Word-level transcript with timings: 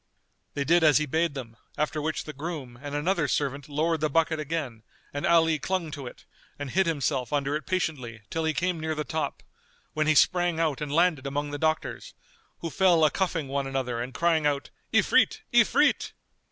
They 0.55 0.63
did 0.63 0.83
as 0.83 0.97
he 0.97 1.05
bade 1.05 1.35
them; 1.35 1.57
after 1.77 2.01
which 2.01 2.23
the 2.23 2.33
groom 2.33 2.79
and 2.81 2.95
another 2.95 3.27
servant 3.27 3.69
lowered 3.69 4.01
the 4.01 4.09
bucket 4.09 4.39
again 4.39 4.81
and 5.13 5.27
Ali 5.27 5.59
clung 5.59 5.91
to 5.91 6.07
it 6.07 6.25
and 6.57 6.71
hid 6.71 6.87
himself 6.87 7.31
under 7.31 7.55
it 7.55 7.67
patiently 7.67 8.23
till 8.31 8.43
he 8.43 8.53
came 8.55 8.79
near 8.79 8.95
the 8.95 9.03
top, 9.03 9.43
when 9.93 10.07
he 10.07 10.15
sprang 10.15 10.59
out 10.59 10.81
and 10.81 10.91
landed 10.91 11.27
among 11.27 11.51
the 11.51 11.59
doctors, 11.59 12.15
who 12.61 12.71
fell 12.71 13.05
a 13.05 13.11
cuffing 13.11 13.47
one 13.47 13.67
another 13.67 14.01
and 14.01 14.11
crying 14.15 14.47
out, 14.47 14.71
"Ifrit! 14.91 15.41
Ifrit!" 15.53 16.13